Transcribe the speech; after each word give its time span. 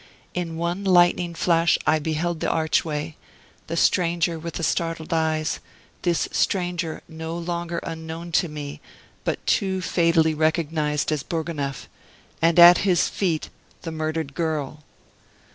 In 0.33 0.57
one 0.57 0.83
lightning 0.83 1.35
flash 1.35 1.77
I 1.85 1.99
beheld 1.99 2.39
the 2.39 2.49
archway 2.49 3.15
the 3.67 3.77
stranger 3.77 4.39
with 4.39 4.55
the 4.55 4.63
startled 4.63 5.13
eyes 5.13 5.59
this 6.01 6.27
stranger 6.31 7.03
no 7.07 7.37
longer 7.37 7.77
unknown 7.83 8.31
to 8.31 8.47
me, 8.49 8.81
but 9.23 9.45
too 9.45 9.79
fatally 9.79 10.33
recognized 10.33 11.11
as 11.11 11.21
Bourgonef 11.21 11.87
and 12.41 12.57
at 12.57 12.79
his 12.79 13.09
feet 13.09 13.51
the 13.83 13.91
murdered 13.91 14.33
girl! 14.33 14.81